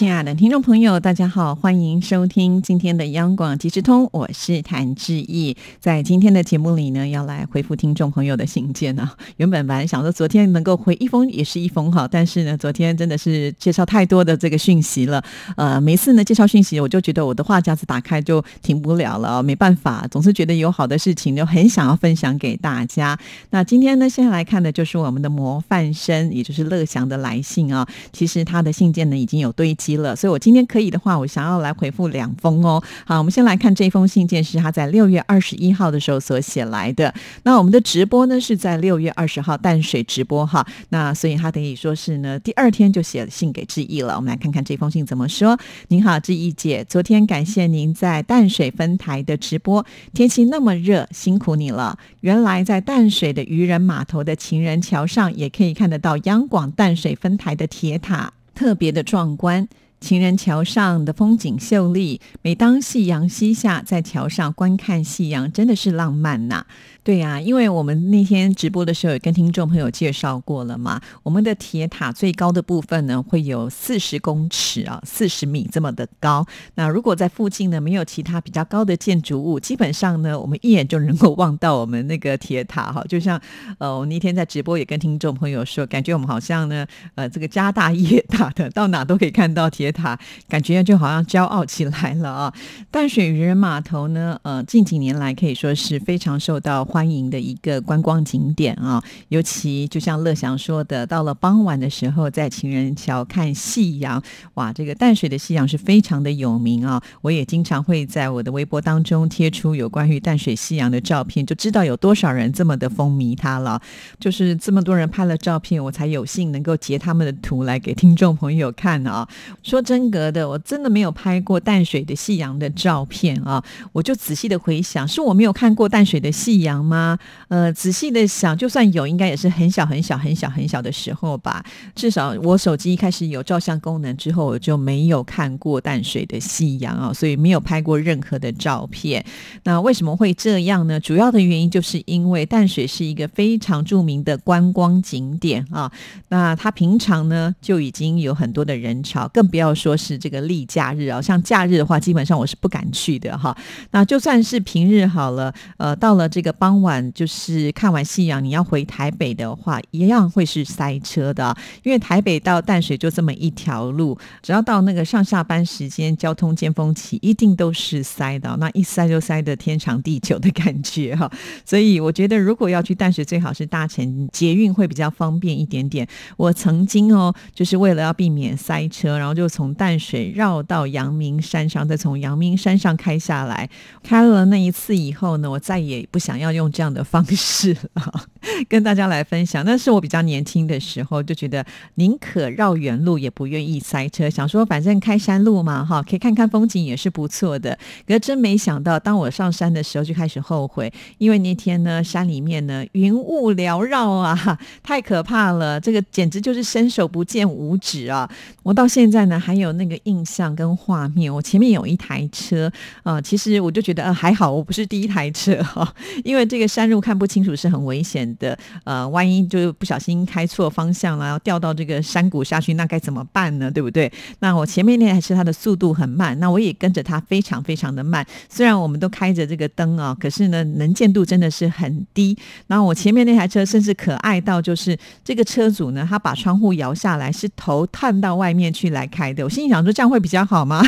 [0.00, 5.54] 亲爱的听众朋友，大家好，欢迎收听今天的央广即时通，我是谭志毅。
[5.78, 9.10] 在今天的节目里呢，要来回复听众朋友的信件呢。
[9.36, 15.22] 原本本来想说昨天能够回一封也是一封哈，但是呢，昨天真的是介绍太多的这个讯息了。
[15.58, 23.18] 呃，每次呢介绍讯息，我就觉得我的话匣子打开就停不了了，没办法，总是觉得有好的事情就很想要分享给大家。
[23.50, 27.86] 那今天呢，先来看的就是我们的模范生，也就是乐祥的来信啊。
[28.14, 29.89] 其实他的信件呢已经有堆积。
[29.96, 32.82] 了，所以我今天可以的话，我想要来回复两封哦。
[33.04, 37.12] 好，我们先来看这封信件是他在六月二十一号的时候所写来的。
[37.44, 40.66] 那我们的直播呢是在六月二十号淡水直播哈。
[40.90, 44.16] 那所以他等于说是呢，第二天就写了信给志毅了。
[44.16, 45.58] 我们来看看这封信怎么说。
[45.88, 51.98] 您好，志毅姐，昨天感谢您在淡水分台的直播，天气那么热，辛苦你了。
[52.20, 59.68] 原来在淡水的渔人码头的情人桥上，也可以看得到央广淡水分台的铁塔，特别的壮观。
[60.00, 66.64] 情人桥上的风景秀丽，每当夕阳西下，在桥上观看夕阳，真的是浪漫呐。
[67.02, 76.46] 对呀，因为我们那天直播的时候也跟听众朋友介绍过了嘛，我们的铁塔最高的部分呢会有四十公尺啊，四十米这么的高。
[76.74, 83.02] 那如果在附近呢没有其他比较高的建筑物，基本上呢我们一眼就能够望到我们那个铁塔哈。
[83.08, 83.40] 就像
[83.78, 92.54] 呃我那天在直播也跟听众朋友说，感觉我们好像呢呃这个家大业大的，到哪都可以看到铁塔，感觉就好像骄傲起来了啊。
[92.90, 104.20] 淡水渔人码头呢呃近几年来可以说是非常受到欢迎的一个观光景点啊，尤其就像乐祥说的，到了傍晚的时候，在情人桥看夕阳，
[104.54, 107.00] 哇，这个淡水的夕阳是非常的有名啊。
[107.22, 113.80] 我也经常会在我的微博当中贴出有关于淡水夕阳的照片，就知道有多少人这么的风靡它了。
[114.18, 119.28] 就是这么多人拍了照片，我才有幸能够截他们的图来给听众朋友看啊。
[119.62, 123.62] 说真格的，我真的没有拍过淡水的夕阳的照片啊。
[123.92, 126.79] 我就仔细的回想，是我没有看过淡水的夕阳。
[126.84, 127.18] 吗？
[127.48, 131.64] 呃，仔细的想，就算有，应该也是很小很小很小很小的时候吧。
[131.94, 139.24] 至少我手机一开始有照相功能之后，我就没有看过淡水的夕阳啊，所以没有拍过任何的照片。
[139.64, 141.00] 那为什么会这样呢？
[141.00, 145.90] 主要的原因就是因为淡水是一个非常著名的观光景点啊。
[146.28, 151.20] 那它平常呢就已经有很多的人潮，更不要说是这个例假日啊。
[151.20, 153.56] 像假日的话，基本上我是不敢去的哈。
[153.92, 161.52] 那就算是平日好了，呃，到了这个傍傍晚就是看完夕阳，你要回台北的话，一样会是塞车的。
[161.82, 168.56] 因为台北到淡水就这么一条路，只要到那个上下班时间，交通尖峰期一定都是塞的。
[168.60, 171.28] 那一塞就塞的天长地久的感觉哈。
[171.64, 176.06] 所以我觉得，如果要去淡水，最好是搭乘捷运会比较方便一点点。
[176.36, 183.68] 我曾经哦，就是为了要避免塞车，然后就从淡水绕到阳明山上，再从阳明山上开下来。
[184.04, 186.59] 开了那一次以后呢，我再也不想要用。
[186.60, 188.24] 用这样的方式 啊，
[188.68, 189.64] 跟大家来分享。
[189.64, 194.28] 那是我比较年轻的时候，就觉得宁可绕远路，也不愿意塞车。
[194.28, 197.78] 想说反正开山路嘛，哈，可以看看风景也是不错的。
[198.06, 205.80] 可是真没想到，当我上山的时候，就开始后悔，因为那天呢，山里面呢云雾缭绕啊，太可怕了。
[205.80, 208.30] 这个简直就是伸手不见五指啊！
[208.62, 211.32] 我到现在呢，还有那个印象跟画面。
[211.32, 212.70] 我前面有一台车
[213.02, 216.49] 啊，其实我就觉得，呃，还好，我不是第一台车哈，因为。
[216.50, 223.70] 这个山路看不清楚是很危险的，呃，万一就不小心开错方向了，掉到这个山谷下去，那该怎么办呢？
[223.70, 224.10] 对不对？
[224.40, 228.26] 那我前面那台车它的速度很慢，那我也跟着它非常非常的慢。
[228.48, 232.36] 虽然我们都开着这个灯啊，可是呢，能见度真的是很低。
[232.66, 239.44] 然后我前面那台车甚至可爱到，就是这个车主呢，他把窗户摇下来，是头探到外面去来开的。
[239.44, 240.84] 我心里想说，这样会比较好吗？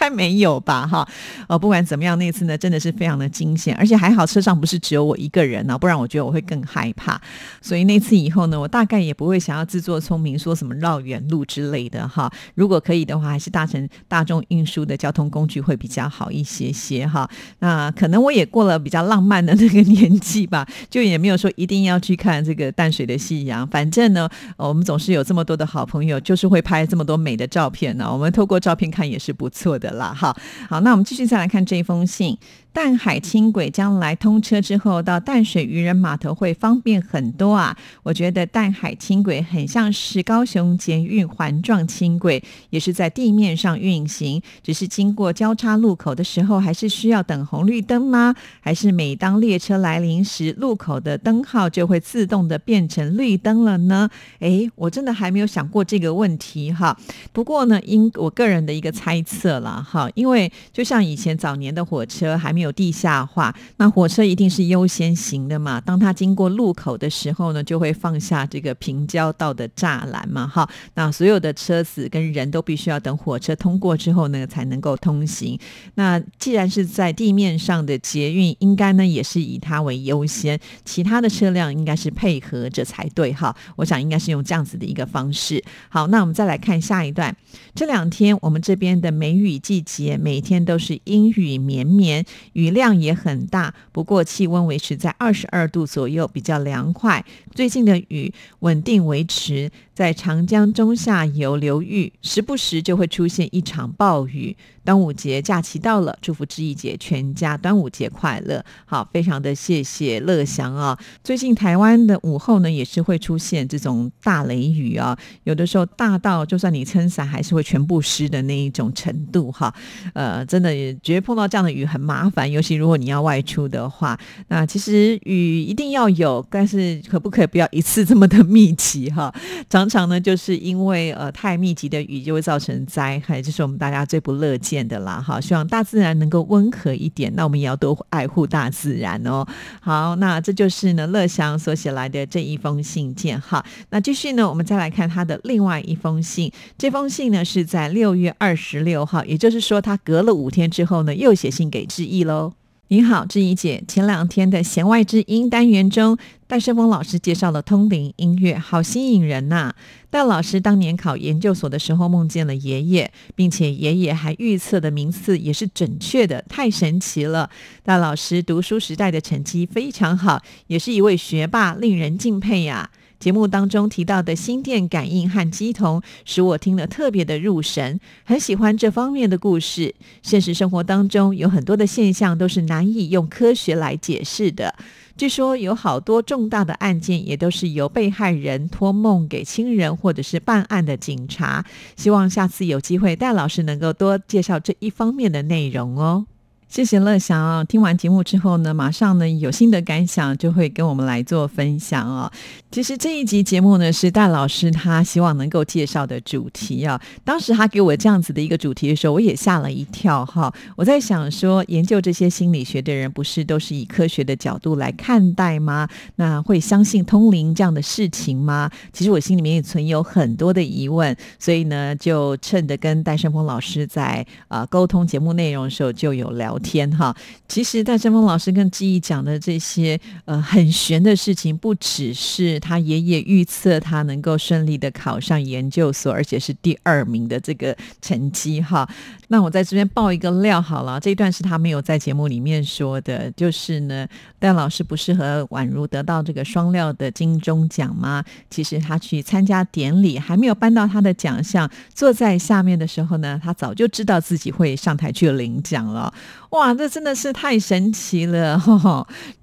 [0.00, 0.86] 还没有吧？
[0.86, 1.06] 哈，
[1.46, 4.78] 哦，不管怎么样，那次呢，真的是非常的惊险，而且还好车上不是。
[4.80, 7.20] 只有我一个人呢，不然我觉得我会更害怕。
[7.60, 12.32] 所以那次以后呢，我大概也不会想要自作聪明，说什么绕远路之类的哈。
[12.54, 17.28] 如果可以的话，还是搭乘大众运输的交通工具会比较好一些些哈。
[17.58, 23.68] 那可能我也过了比较浪漫的那个年纪吧， 就也没有说一定要去看这个淡水的夕阳。
[23.68, 24.26] 反正呢，
[24.56, 28.10] 我们总是有这么多的好朋友，就是会拍这么多美的照片呢。
[28.10, 30.14] 我们透过照片看也是不错的的啦。
[30.14, 30.34] 哈，
[30.68, 32.36] 好，那我们继续再来看这一封信。
[32.72, 37.76] 淡海轻轨将来通车之后，到淡水渔人码头会方便很多啊！
[38.04, 48.34] 我觉得淡海轻轨很像是高雄捷运环状轻轨，也是在地面上运行，只是经过交叉路口的时候，还是需要等红绿灯吗？
[48.60, 54.08] 还是每当列车来临时，路口的灯号就会自动的变成绿灯了呢？
[54.38, 56.96] 诶，我真的还没有想过这个问题哈。
[57.32, 65.80] 不过呢，因我个人的一个猜测了哈，因为就像以前早年的火车还没有地下化，那火车一定是优先行的嘛。
[65.80, 70.68] 当它经过路口的时候呢，就会放下这个平交道的栅栏嘛，哈。
[70.94, 75.58] 那所有的车子跟人都必须要等火车通过之后呢，才能够通行。
[75.94, 83.54] 那既然是在地面上的捷运，应该呢也是以它为优先，其他的车辆应该是配合着才对，哈。
[83.76, 85.62] 我想应该是用这样子的一个方式。
[85.88, 87.34] 好，那我们再来看下一段。
[87.74, 92.24] 这两天我们这边的梅雨季节，每天都是阴雨绵绵。
[92.52, 97.24] 雨量也很大，不过气温维持在二十二度左右，比较凉快。
[97.54, 99.70] 最近的雨稳定维持。
[99.92, 104.56] 在长江中下游流域，时不时就会出现一场暴雨。
[104.84, 108.64] 端午节假期到了，祝福知意姐全家端午节快乐。
[108.86, 110.98] 好，非常的谢谢乐祥啊。
[111.22, 119.72] 最近台湾的午后呢，也是会出现这种大雷雨啊，有的时候大到就算你撑伞，还是会全部湿的那一种程度哈。
[120.14, 120.72] 呃，真的
[121.02, 124.18] 觉得碰到这样的雨很麻烦，尤其如果你要外出的话。
[124.48, 129.32] 那其实雨一定要有，但是可不可以不要一次这么的密集哈？
[129.68, 135.20] 常常呢，就是因为呃太密集的雨就会造成灾害，这是我们大家最不乐见见的啦。
[135.20, 139.44] 哈，希望大自然能够温和一点，那我们也要多爱护大自然哦。
[139.80, 143.64] 好，那这就是呢乐祥所写来的这一封信件哈。
[143.90, 146.52] 那继续呢，我们再来看他的另外一封信。
[146.78, 152.52] 这封信呢是在六月二十六号，也就是说他隔了五天之后呢，又写信给志毅喽。
[152.92, 153.84] 你好，志怡姐。
[153.86, 159.72] 前两天的弦外之音单元中，戴胜峰老师介绍了通灵音乐，好吸引人呐。
[160.10, 167.48] 戴老师当年考研究所的时候，梦见了爷爷，并且爷爷还预测的名次也是准确的，太神奇了。
[167.84, 172.90] 戴老师读书时代的成绩非常好，也是一位学霸，令人敬佩呀。
[173.20, 179.94] 节目当中提到的心电感应和机同，使我听了特别的入神，很喜欢这方面的故事。
[180.22, 184.74] 现实生活当中有很多的现象都是难以用科学来解释的。
[185.18, 191.62] 据说有好多重大的案件也都是由被害人托梦给亲人或者是办案的警察。
[191.94, 196.24] 希望下次有机会戴老师能够多介绍这一方面的内容哦。
[196.70, 197.64] 谢谢乐祥啊！
[197.64, 202.30] 听完节目之后呢，马上呢有新的感想就会跟我们来做分享哦。
[202.70, 207.00] 其实这一集节目呢是戴老师他希望能够介绍的主题啊。
[207.24, 210.54] 当时他给我这样子的一个主题的时候，我也吓了一跳哈。
[210.76, 215.88] 我在想说，研究这些心理学的人不是都是以科学的角度来看待吗？
[216.14, 218.70] 那会相信通灵这样的事情吗？
[218.92, 226.59] 其实我心里面也存有很多的疑问，所以呢，就趁着跟戴胜峰老师在呃沟通节目内容的时候，就有聊。
[226.60, 227.14] 天哈，
[227.48, 238.88] 其实戴振峰老师跟记忆讲的这些呃很玄的事情，不只是他爷爷预测他能够顺利的考上研究所，而且是第二名的这个成绩哈。
[239.28, 244.06] 那我在这边爆一个料好了，这一段是他没有在节目里面说的，就是呢，
[244.38, 248.24] 戴老师不是和宛如得到这个双料的金钟奖吗？
[248.50, 256.12] 其实他去参加典礼，还没有颁到他的奖项，坐在下面的时候呢，他早就知道自己会上台去领奖了。
[256.50, 258.60] 哇，这真的是太神奇了！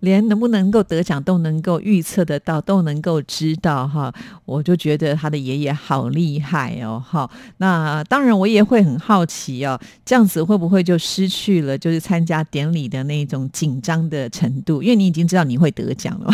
[0.02, 7.02] 连能不能够得奖都能够预测得到，都能够知道哈，我就觉得他的爷爷好厉害哦！
[7.06, 14.84] 哈，那当然我也会很好奇哦，这样子会不会就失去了就是参加典礼的那种紧张的程度？
[14.84, 16.34] 因为你已经知道你会得奖了。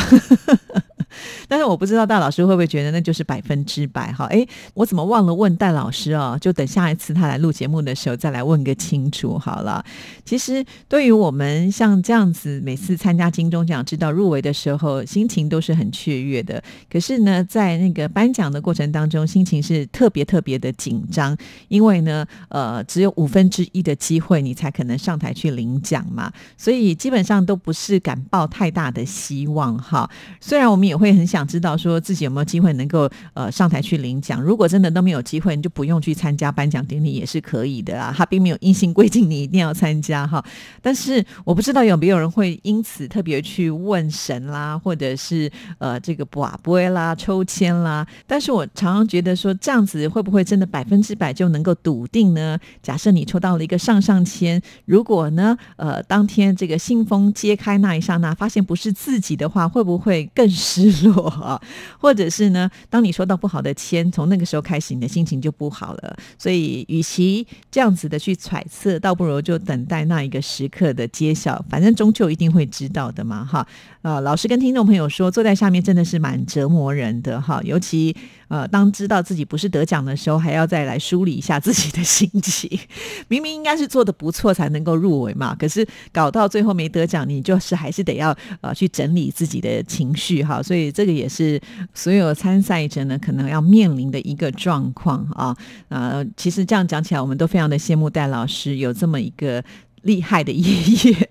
[1.48, 4.26] 但是我不知道戴老师会不会觉得那就是百分之百哈？
[4.26, 6.38] 哎，我怎么忘了问戴老师哦？
[6.42, 9.84] 就等下一次他来录节目的时候再来问个清楚好了。
[10.26, 16.62] 其实对于我们像这样子，每次参加金钟奖知道入围的时候，心情都是很雀跃的。
[16.92, 30.10] 可是呢，在那个颁奖的过程当中，心情是特别特别的紧张，因为呢，呃，只有五分之一的机会你才可能上台去领奖嘛，所以基本上都不是敢抱太大的希望哈。
[30.42, 31.03] 虽然我们也会。
[31.04, 34.42] 会很想知道说自己有没有机会能够呃上台去领奖。
[34.42, 38.14] 如果真的都没有机会，你就不用去参加颁奖典礼也是可以的啊。
[38.16, 40.42] 他并没有硬性规定你一定要参加哈。
[40.82, 48.08] 但是我不知道有没有人会因此特别去问神啦，或者是呃这个卜卜啦、抽签啦。
[48.26, 52.58] 但是我常常觉得说这样子会不会真的百分之百就能够笃定呢？
[52.82, 61.62] 假设你抽到了一个上上签，如果呢呃当天这个信封揭开那一刹那，发现不是自己的话，会不会更失落啊？
[62.00, 66.16] 或者是呢，当你收到不好的签，从那个时候开始，你的心情就不好了。
[66.38, 71.64] 所以，与其这样子的去揣测，倒不如就等待那一个时刻的揭晓。
[71.70, 73.66] 反正终究一定会知道的嘛，哈。
[74.02, 77.62] 呃，老师跟听众朋友说，坐在下面真的是蛮折磨人的哈。
[77.64, 78.16] 尤其
[78.54, 82.70] 呃，当知道自己不是得奖的时候，还要再来梳理一下自己的心情。
[83.28, 90.62] 明明应该是做的不错才能够入围嘛，可是搞到最后没得奖，你就是还是得要呃去整理自己的情绪哈。
[90.62, 91.60] 所以这个也是
[91.96, 95.58] 所有参赛者呢可能要面临的一个状况啊。
[95.90, 99.64] 呃，其实这样讲起来，我们都非常的羡慕戴老师有这么一个。
[100.04, 101.30] 厉害的爷爷，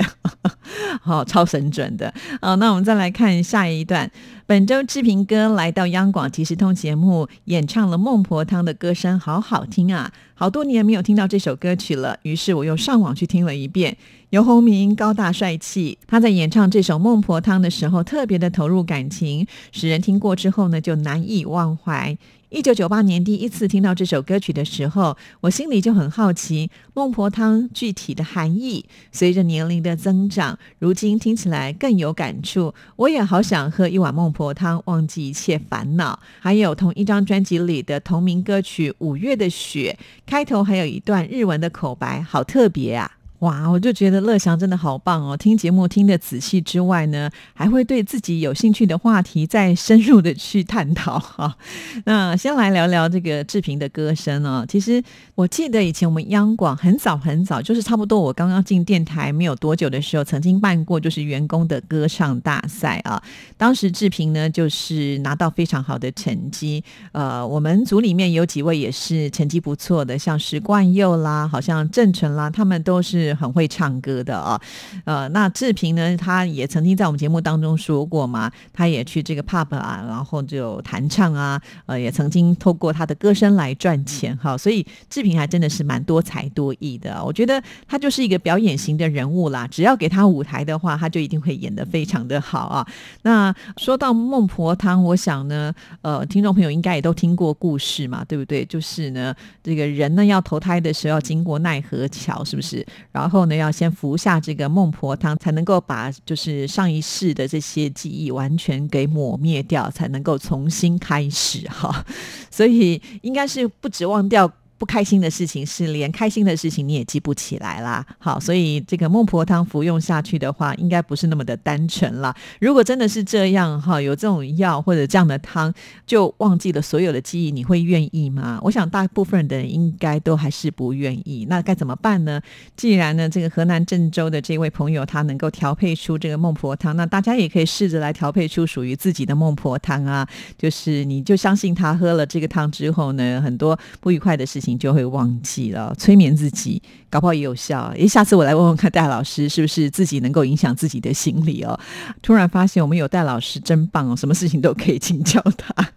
[1.02, 4.10] 好超神准的好，那我们再来看下一段。
[4.46, 10.12] 本周志平哥来到央广即时通节目，演唱了《孟婆汤》的歌声，好好听啊！
[10.34, 13.96] 好多年没有听到这首歌曲了，于是我又上网去听了一遍。
[14.30, 22.16] 尤鸿明高大帅气，他在演唱这首《孟婆汤》的时候，特别的投入感情，使人听过之后呢，就难以忘怀。
[22.52, 28.84] 一九九八年第一次听到这首歌曲的时候，我心里就很好奇孟婆汤具体的含义。
[29.10, 32.74] 随着年龄的增长，如今听起来更有感触。
[32.96, 36.20] 我也好想喝一碗孟婆汤，忘记一切烦恼。
[36.40, 43.10] 还有同一张专辑里的同名歌曲《五月的雪》，开头还有一段日文的口白，好特别啊！
[43.42, 45.36] 哇，我就觉得乐祥真的好棒哦！
[45.36, 51.56] 听节目听得仔细之外呢，还会对自己有兴趣的话题再深入的去探讨哈。
[52.04, 54.64] 那先来聊聊这个志平的歌声哦。
[54.68, 55.02] 其实
[55.34, 63.20] 我记得以前我们央广很早很早，就是差不多我刚刚进电台没有多久的时候，曾经办过就是员工的歌唱大赛啊。
[63.56, 73.31] 当时志平呢就是拿到非常好的成绩，呃，我们组里面有几位也是成绩不错的，像石冠佑啦，好像郑纯啦，他们都是。
[73.34, 74.60] 很会唱歌的啊，
[75.04, 87.22] 呃，那志平呢，他也曾经在我们节目当中说过嘛，他也去这个 pub 啊，然后就弹唱啊，呃，也曾经透过他的歌声来赚钱哈，所以志平还真的是蛮多才多艺的。
[87.24, 92.86] 我觉得他就是一个表演型的人物啦，只要给他舞台的话，他就一定会演得非常的好啊。
[93.22, 95.72] 那说到孟婆汤，我想呢，
[96.02, 98.64] 呃，听众朋友应该也都听过故事嘛，对不对？
[98.64, 102.84] 就是呢，这个人呢要投胎的时候要经过奈何桥，是不是？
[103.10, 112.04] 然然后呢，要先服下这个孟婆汤，才能够把就是上一世的这些记忆完全给抹灭掉，才能够重新开始哈。
[112.50, 114.52] 所以应该是不指望掉。
[114.82, 118.04] 不开心的事情是连开心的事情你也记不起来啦。
[118.18, 122.34] 好，所以这个孟婆汤服用下去的话，应该不是那么的单纯了。
[122.58, 125.72] 如果真的是这样哈，有这种药或者这样的汤，
[126.04, 128.58] 就忘记了所有的记忆，你会愿意吗？
[128.60, 131.46] 我想大部分的人应该都还是不愿意。
[131.48, 132.40] 那该怎么办呢？
[132.76, 140.28] 既然呢，这个河南郑州的这位朋友他能够调配出这个孟婆汤，那大家也可以试着来调配出属于自己的孟婆汤啊。
[140.58, 144.71] 就是你就相信他喝了这个汤之后呢，很多不愉快的事情。
[144.78, 147.92] 就会忘记了，催眠自己，搞不好也有效。
[147.96, 151.78] 诶，下次我来问问看戴老师是不是自己能够影响自己的心理哦。
[152.20, 155.90] 突然发现我们有戴老师真棒哦，什么事情都可以请教他。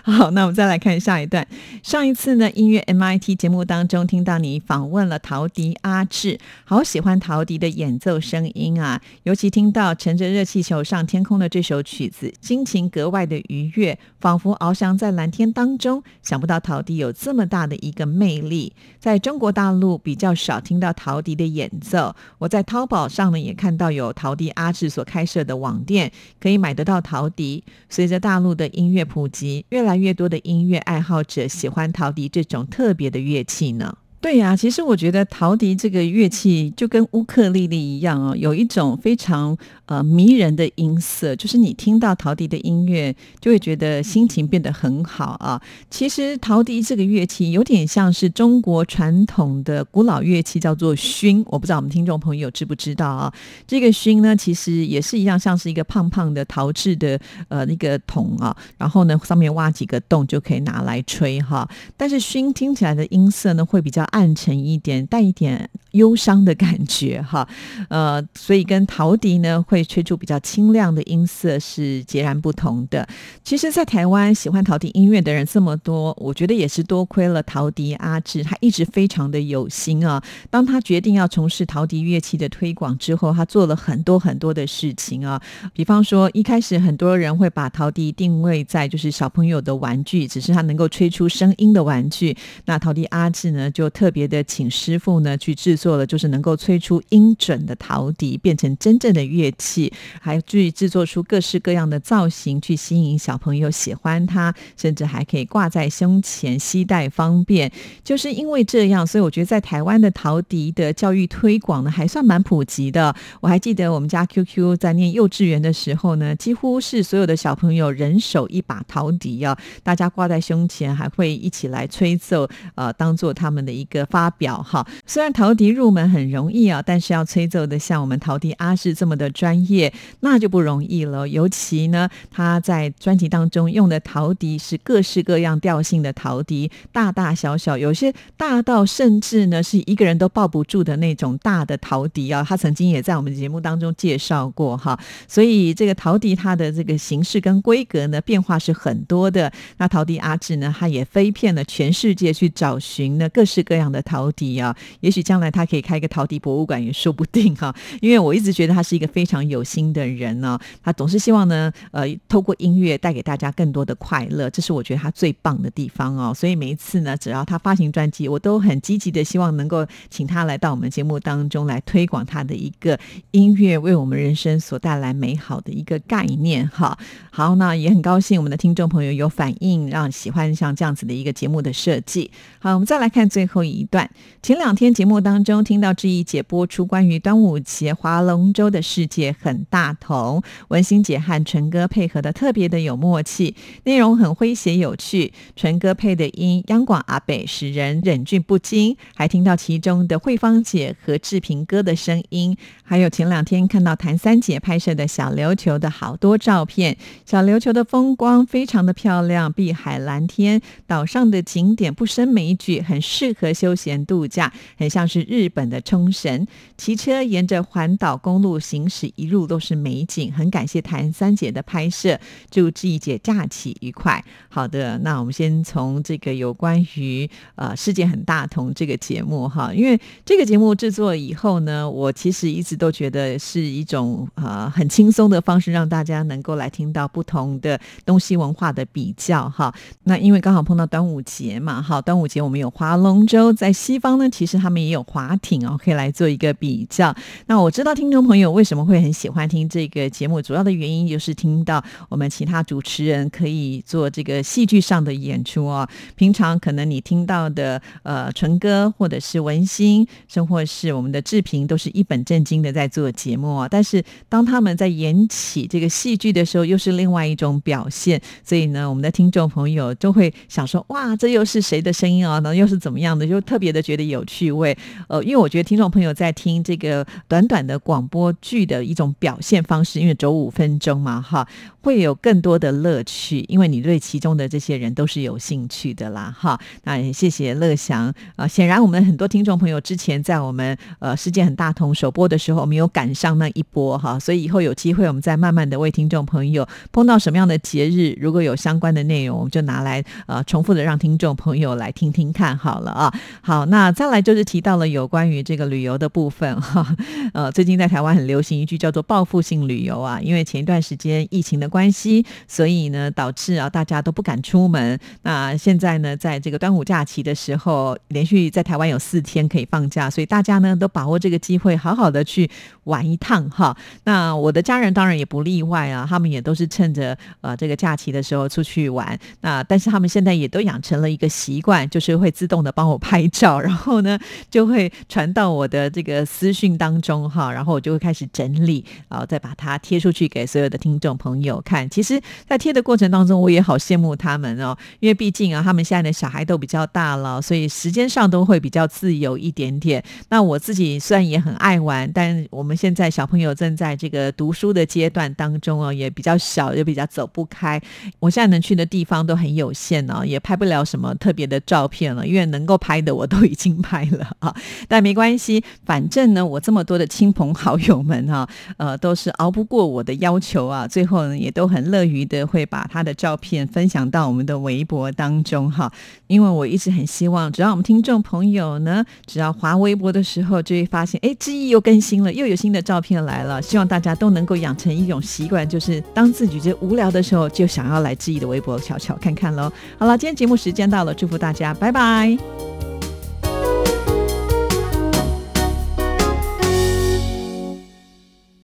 [0.04, 1.46] 好，那我们再来看下一段。
[1.82, 9.00] 上一次呢，音乐 MIT 节目当中，听到你访问了陶笛阿志，好喜欢陶笛的演奏声音啊！
[9.24, 16.02] 尤其听到乘着热气球上天空的这首曲子，心情格外的愉悦，仿佛翱翔在蓝天当中。
[16.22, 22.16] 想不到陶笛有这么大的一个魅力，在中国大陆比较少听到陶笛的演奏。
[22.38, 27.62] 我在淘宝上呢也看到有陶笛阿志所开设的网店，可以买得到陶笛。
[27.88, 33.96] 随着大陆的音乐普及，越来越多的音乐爱好者喜欢陶笛这种特别的乐器呢。
[34.20, 45.58] 对呀，其实我觉得陶笛这个乐器就跟乌克丽丽一样哦，有一种非常呃迷人的音色，就是你听到陶笛的音乐，就会觉得心情变得很好啊。
[45.88, 51.42] 其实陶笛这个乐器有点像是中国传统的古老乐器，叫做埙。
[51.46, 53.32] 我不知道我们听众朋友知不知道啊？
[53.66, 61.66] 这个埙呢，其实也是一样，像是一个胖胖的陶制的呃那个桶啊，然后呢上面挖几个洞就可以拿来吹哈。
[61.96, 64.06] 但是埙听起来的音色呢，会比较。
[64.10, 67.48] 暗沉一点，带一点忧伤的感觉哈。
[67.88, 73.08] 呃，所以跟陶笛呢会吹出比较清亮的音色是截然不同的。
[73.42, 80.22] 其实，在台湾喜欢陶笛音乐的人这么多，我觉得也是多亏了陶笛阿志，他一直非常的有心啊。
[80.48, 85.40] 当他决定要从事陶笛乐器的推广之后，他做了很多很多的事情啊。
[85.72, 92.36] 比方说，一开始很多人会把陶笛定位在就是小朋友的玩具，只是他能够吹出声音的玩具。
[92.66, 99.92] 那陶笛阿志呢，就特别的请师傅呢去制作了，就是能够吹出音准的陶笛，变成真正的乐器，
[100.22, 107.70] 还去制作出各式各样的造型，去吸引小朋友喜欢它，甚至还可以挂在胸前，携带方便。
[108.02, 113.14] 就是因为这样，所以我觉得在台湾的陶笛的教育推广呢，还算蛮普及的。
[113.42, 124.86] 我还记得我们家 QQ 在念幼稚园的时候呢，几乎是所有的小朋友人手一把陶笛啊，大家挂在胸前，还会一起来吹奏，呃，当做他们的一个发表哈。
[125.04, 131.28] 虽然陶笛入门很容易啊，但是要吹奏的像我们陶笛阿志这么的专业，那就不容易了。
[131.28, 142.44] 尤其呢，他在专辑当中用的陶笛是各式各样调性的陶笛，大大小小，有些大到甚至呢是一个人都抱不住的那种大的陶笛啊。
[142.48, 149.52] 他曾经也在我们节目当中介绍过哈，所以这个陶笛它的这个形式跟规格呢变化是很多的。
[149.76, 154.76] 那陶笛阿志呢，他也飞遍了全世界去找寻呢各式各样这样的陶笛啊。
[155.00, 157.74] 也许将来他可以开一个陶笛博物馆也说不定哈。
[158.02, 166.34] 因为我一直觉得他是一个非常有心的人呢，他总是希望呢，呃，透过音乐带给大家更多的快乐，这是我觉得他最棒的地方哦。
[166.34, 172.98] 所以每一次呢，只要他发行专辑，我都很积极的希望能够请他来到我们节目当中来推广他的一个
[173.30, 176.98] 音乐，为我们人生所带来美好的一个概念哈。
[177.30, 182.30] 好，那也很高兴我们的听众朋友有反应，让喜欢像这样子的一个节目的设计。
[182.58, 184.10] 好，我们再来看最后一一段。
[184.42, 195.32] 前两天节目当中听到志毅姐播出关于端午节划龙舟的世界很大同，文心姐和纯哥配合的特别的有默契，内容很诙谐有趣。
[195.54, 202.56] 纯哥配的音央广阿北使人忍俊不禁，还听到其中的慧芳姐和志平哥的声音。
[202.82, 216.46] 还有前两天看到谭三姐拍摄的小琉球的好多照片，小琉球的风光非常的漂亮，碧海蓝天，岛上的景点不胜枚举，很适合休闲度假，很像是日本的冲绳。
[216.76, 220.32] 骑车沿着环岛公路行驶，一路都是美景。
[220.32, 222.18] 很感谢谭三姐的拍摄，
[222.50, 224.24] 祝志怡姐假期愉快。
[224.48, 239.72] 好的，那我们先从这个有关于呃世界很大同这个节目哈，因为这个节目制作以后呢，我其实一直都觉得是一种呃很轻松的方式，让大家能够来听到不同的东西文化的比较哈。
[240.04, 247.14] 那因为刚好碰到端午节嘛，哈，端午节我们有划龙舟，在西方呢，其实他们也有划艇哦，可以来做一个比较。
[247.46, 255.88] 那我知道听众朋友为什么会很喜欢听这个节目，主要的原因就是听到我们其他主持人可以做这个戏剧上的演出哦。
[256.16, 263.68] 平常可能你听到的呃纯哥或者是文心，甚或是我们的志平，都是一本正经的在做节目哦。
[263.70, 268.20] 但是当他们在演起这个戏剧的时候，又是另外一种表现。
[268.44, 272.38] 所以呢，我们的听众朋友就会想说：哇，这又是谁的声音啊？
[272.40, 273.29] 那又是怎么样的？
[273.30, 274.76] 就特别的觉得有趣味。
[275.08, 281.46] 呃，因为我觉得听众朋友在听这个短短的广播剧的一种表现方式，因为走五分钟嘛，哈，
[281.80, 283.44] 会有更多的乐趣。
[283.48, 286.60] 因为你对其中的这些人都是有兴趣的啦，哈。
[286.84, 288.46] 那也谢谢乐祥啊。
[288.46, 303.12] 显然，我们很多听众朋友之前在我们呃世界很大同首播的时候，没有赶上那一波哈，所以以后有机会，我们再慢慢的为听众朋友碰到什么样的节日，如果有相关的内容，我们就拿来呃重复的让听众朋友来听听看好了啊。
[303.42, 306.96] 好，那再来就是提到了有关于这个旅游的部分哈。
[307.32, 314.98] 呃，最近在台湾很流行一句叫做报复性旅游啊，因为前一段时间疫情的关系，所以呢导致啊大家都不敢出门。
[315.22, 322.50] 那现在呢，在这个端午假期的时候，连续在台湾有四天可以放假，所以大家呢都把握这个机会，好好的去
[322.84, 323.74] 玩一趟哈。
[324.04, 329.18] 那我的家人当然也不例外啊，他们也都是趁着呃这个假期的时候出去玩。
[329.40, 334.16] 那但是他们现在也都养成了一个习惯，就是会自动的帮我拍拍照， 然后呢
[334.48, 341.90] 就会传到我的这个私讯当中哈，然后我就会开始整理，然后再把它贴出去给所有的听众朋友看。
[341.90, 350.00] 其实，在贴的过程当中，我也好羡慕他们哦，因为毕竟啊，他们现在的小孩都比较大了，所以时间上都会比较自由一点点。
[350.28, 357.80] 那我自己虽然也很爱玩，但我们现在小朋友正在这个读书的阶段当中哦，也比较小，也比较走不开。
[358.20, 364.54] 我现在能去的地方都很有限哦，也拍不了什么特别的照片了，因为能够拍的我都已经拍了 啊，
[364.88, 375.90] 但没关系，反正呢，我这么多的亲朋好友们哈，呃，都是熬不过我的要求啊，最后呢，也都很乐于的会把他的照片分享到我们的微博当中哈，
[376.26, 389.70] 因为我一直很希望，只要我们听众朋友呢，只要划微博的时候，就会发现，哎，志毅又更新了，又有新的照片来了，希望大家都能够养成一种习惯，就是当自己觉得无聊的时候，就想要来志毅的微博瞧瞧看看喽。
[389.98, 392.89] 好了，今天节目时间到了，祝福大家，拜拜。